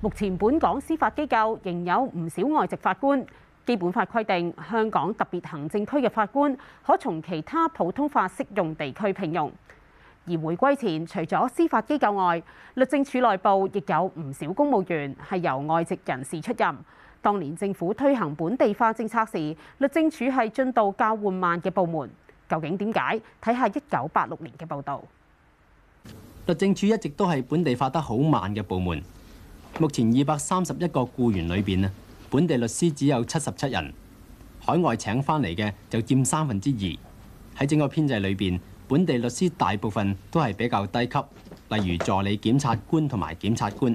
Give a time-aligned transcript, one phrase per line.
[0.00, 3.24] 目前本港司法機構仍有唔少外籍法官。
[3.66, 6.56] 基本法規定，香港特別行政區嘅法官
[6.86, 9.50] 可從其他普通法適用地區聘用。
[10.24, 12.40] 而回歸前，除咗司法機構外，
[12.74, 16.72] 律政署內部亦有唔少公務員係由外籍人士出任。
[17.20, 22.08] 當年政府推行本地化政策時，律政署係進度較緩慢嘅部門。
[22.48, 23.20] 究竟點解？
[23.42, 25.02] 睇下一九八六年嘅報導。
[26.46, 29.02] 律政署一直都係本地化得好慢嘅部門。
[29.80, 31.90] 目前二百三十一個雇员里边啊，
[32.30, 33.94] 本地律师只有七十七人，
[34.58, 37.62] 海外请翻嚟嘅就占三分之二。
[37.62, 41.16] 喺整个编制里边，本地律师大部分都系比较低级，
[41.68, 43.94] 例如助理检察官同埋检察官。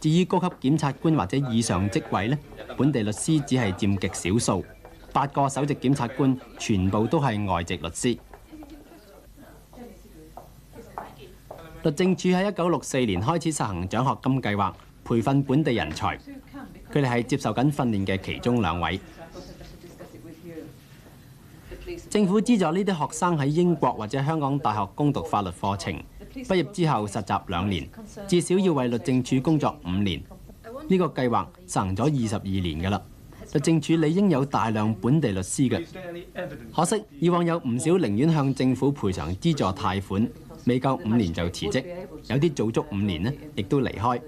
[0.00, 2.38] 至于高级检察官或者以上职位呢，
[2.78, 4.64] 本地律师只系占极少数。
[5.12, 8.18] 八个首席检察官全部都系外籍律师。
[11.82, 14.74] 律政处喺一九六四年开始实行奖学金计划。
[15.04, 16.16] 培訓本地人才，
[16.92, 18.98] 佢哋係接受緊訓練嘅其中兩位。
[22.08, 25.92] 政府資助呢啲學生喺英國或者香港大學攻讀法律課程，
[26.34, 27.88] 畢業之後實習兩年，
[28.28, 30.22] 至少要為律政署工作五年。
[30.88, 33.02] 呢個計劃執行咗二十二年㗎啦。
[33.52, 35.84] 律政署理應有大量本地律師嘅，
[36.74, 40.30] 可惜以往有唔少寧願向政府賠償資助貸款，
[40.64, 41.84] 未夠五年就辭職，
[42.30, 44.18] 有啲做足五年呢，亦都離開。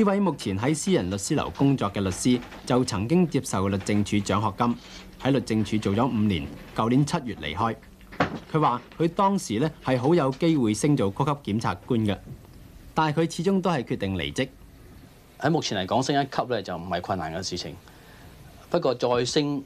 [0.00, 4.74] 呢位目前喺私人律師樓工作嘅律師，就曾經接受律政署獎學金，
[5.22, 7.76] 喺律政署做咗五年，舊年七月離開。
[8.50, 12.16] 佢話：佢當時咧係好有機會升做高級檢察官嘅，
[12.94, 14.48] 但係佢始終都係決定離職。
[15.38, 17.76] 喺目前嚟講，升一級咧就唔係困難嘅事情，
[18.70, 19.62] 不過再升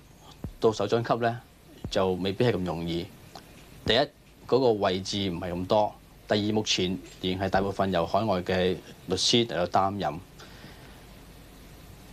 [0.59, 1.37] 到首長級咧
[1.89, 3.07] 就未必係咁容易。
[3.87, 3.99] 第一
[4.49, 5.93] 嗰個位置唔係咁多。
[6.27, 8.75] 第二，目前仍係大部分由海外嘅
[9.09, 10.15] 律師嚟到擔任。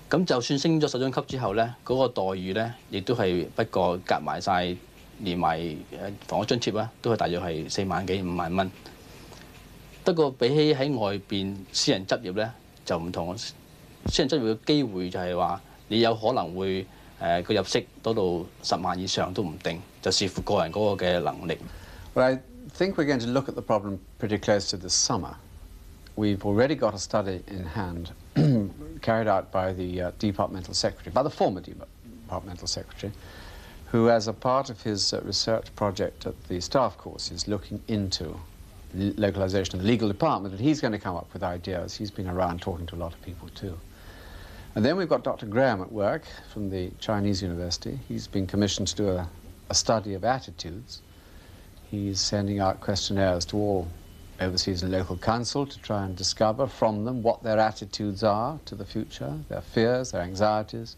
[0.09, 4.75] 咁就算升咗首張級之後咧，嗰個待遇咧，亦都係不過夾埋晒，
[5.19, 5.57] 連埋
[6.27, 8.69] 房屋津貼啦，都係大約係四萬幾五萬蚊。
[10.03, 12.51] 不過比起喺外邊私人執業咧，
[12.85, 13.33] 就唔同。
[13.37, 13.53] 私
[14.23, 16.85] 人執業嘅機會就係話，你有可能會
[17.21, 21.57] 誒個入息多到十萬以上都唔定，就視乎個人嗰個嘅能力。
[22.69, 25.35] think we're going to look at the problem pretty close to this summer.
[26.15, 28.11] We've already got a study in hand
[29.01, 33.13] carried out by the uh, departmental secretary, by the former departmental secretary,
[33.87, 37.81] who, as a part of his uh, research project at the staff course, is looking
[37.87, 38.37] into
[38.93, 41.95] the localization of the legal department, and he's going to come up with ideas.
[41.97, 43.77] He's been around talking to a lot of people, too.
[44.75, 45.45] And then we've got Dr.
[45.47, 46.23] Graham at work
[46.53, 47.99] from the Chinese University.
[48.07, 49.27] He's been commissioned to do a,
[49.69, 51.01] a study of attitudes.
[51.91, 53.85] He's sending out questionnaires to all
[54.39, 58.75] overseas and local council to try and discover from them what their attitudes are to
[58.75, 60.95] the future, their fears, their anxieties,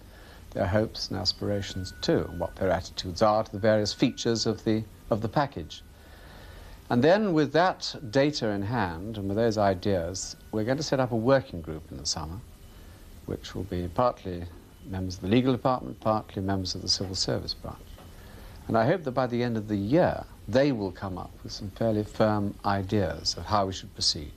[0.52, 4.64] their hopes and aspirations too, and what their attitudes are to the various features of
[4.66, 5.82] the, of the package.
[6.92, 11.00] And then with that data in hand and with those ideas, we're going to set
[11.00, 12.38] up a working group in the summer,
[13.26, 14.44] which will be partly
[14.88, 17.80] members of the legal department, partly members of the civil service branch.
[18.68, 21.54] And I hope that by the end of the year, they will come up with
[21.54, 24.34] some fairly firm ideas of how we should proceed.